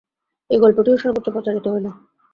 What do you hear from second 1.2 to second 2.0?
প্রচারিত হইল।